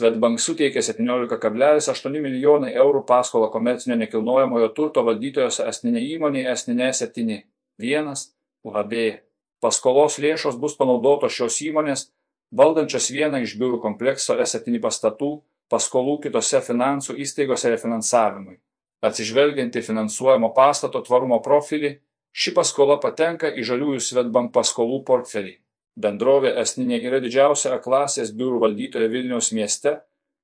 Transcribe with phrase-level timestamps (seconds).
[0.00, 7.36] Svetbank suteikė 17,8 milijonai eurų paskolą komercinio nekilnojamojo turto valdytojos esninė įmonė esninė 7.
[7.84, 8.22] 1.
[8.64, 8.94] UAB.
[9.60, 12.06] Paskolos lėšos bus panaudotos šios įmonės,
[12.56, 15.34] valdančios vieną iš biurų komplekso S7 pastatų,
[15.68, 18.56] paskolų kitose finansų įstaigose refinansavimui.
[19.04, 21.98] Atsižvelgiant į finansuojamo pastato tvarumo profilį,
[22.32, 25.58] ši paskola patenka į žaliųjų Svetbank paskolų portfelį.
[25.96, 29.98] Bendrovė Esninė yra didžiausia A klasės biurų valdytoja Vilniaus mieste,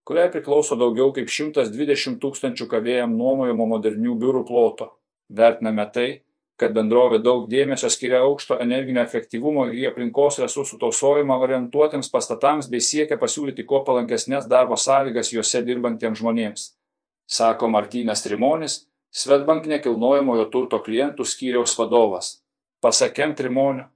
[0.07, 4.91] kuriai priklauso daugiau kaip 120 tūkstančių kavėjam nuomojamo modernių biurų ploto.
[5.31, 6.09] Vertiname tai,
[6.57, 12.81] kad bendrovė daug dėmesio skiria aukšto energinio efektyvumo ir aplinkos resursų tausojimą orientuotiems pastatams bei
[12.81, 16.69] siekia pasiūlyti kuo palankesnės darbo sąlygas juose dirbantiems žmonėms.
[17.27, 18.85] Sako Martynas Trimonis,
[19.17, 22.43] Svetbank nekilnojamojo turto klientų skyriaus vadovas.
[22.85, 23.87] Pasakiam Trimonio,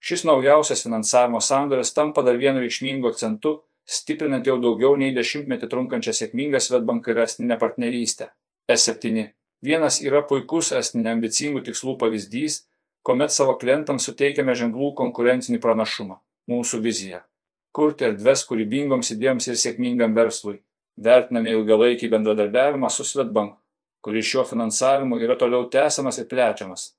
[0.00, 6.14] Šis naujausias finansavimo sandoris tampa dar vienu reikšmingu akcentu, stiprinant jau daugiau nei dešimtmetį trunkančią
[6.16, 8.30] sėkmingą Svetbank ir esninę partnerystę.
[8.72, 9.26] S7.
[9.60, 12.62] Vienas yra puikus esninė ambicingų tikslų pavyzdys,
[13.04, 16.16] kuomet savo klientams suteikiame ženklų konkurencinį pranašumą.
[16.48, 17.20] Mūsų vizija-
[17.76, 20.62] kurti erdves kūrybingoms idėjoms ir sėkmingam verslui.
[20.96, 23.58] Vertiname ilgalaikį bendradarbiavimą su Svetbank,
[24.00, 26.94] kuris šiuo finansavimu yra toliau tęsiamas ir plečiamas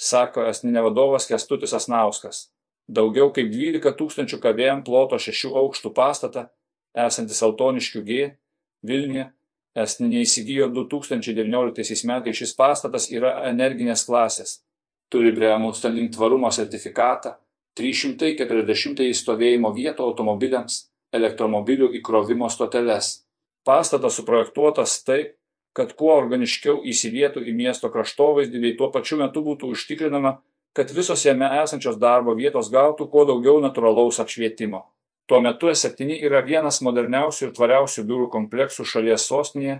[0.00, 2.48] sako esninė vadovas Kestutis Asnauskas.
[2.88, 6.48] Daugiau kaip 12 tūkstančių kavėjam ploto šešių aukštų pastatą,
[7.06, 8.26] esantis Altoniškių G,
[8.84, 9.30] Vilniuje,
[9.74, 14.60] esninė įsigijo 2019 metais šis pastatas yra energinės klasės.
[15.08, 17.36] Turi Bremų Stalin tvarumo sertifikatą,
[17.78, 20.84] 340 stovėjimo vietų automobiliams,
[21.14, 23.24] elektromobilių įkrovimo stoteles.
[23.64, 25.34] Pastatas suprojektuotas taip,
[25.74, 30.38] kad kuo organiškiau įsilietų į miesto kraštovaizdį bei tuo pačiu metu būtų užtikrinama,
[30.74, 34.84] kad visos jame esančios darbo vietos gautų kuo daugiau natūralaus apšvietimo.
[35.26, 39.78] Tuo metu S7 yra vienas moderniausių ir tvariausių biurų kompleksų šalies sostinėje,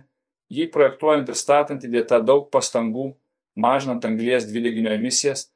[0.50, 3.10] jį projektuojant ir statant įdėta daug pastangų,
[3.54, 5.50] mažinant anglies dvideginio emisijas,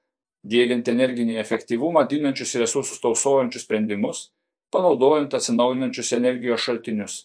[0.44, 4.28] dėgiant energinį efektyvumą, didinančius resursus tausojančius sprendimus,
[4.74, 7.16] panaudojant atsinaujinančius energijos šaltinius.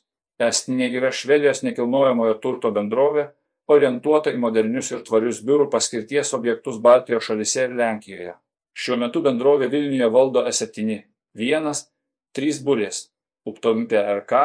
[0.50, 3.30] Estinė yra Švedijos nekilnojamojo turto bendrovė,
[3.72, 8.36] orientuota į modernius ir tvarius biurų paskirties objektus Baltijos šalise ir Lenkijoje.
[8.74, 11.02] Šiuo metu bendrovė Vilniuje valdo S7,
[11.38, 11.88] vienas,
[12.36, 13.08] trys burės,
[13.48, 14.44] Uptompė RK,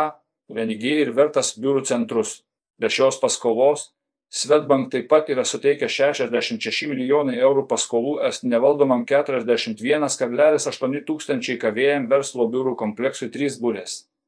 [0.52, 2.42] Venigė ir Vertas biurų centrus.
[2.78, 3.88] Be šios paskolos
[4.28, 12.74] Svetbank taip pat yra suteikę 66 milijonai eurų paskolų nevaldomam 41,8 tūkstančiai kavėjam verslo biurų
[12.76, 14.02] kompleksui 3 burės.